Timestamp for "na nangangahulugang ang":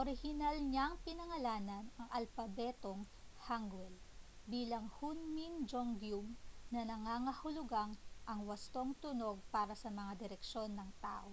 6.74-8.40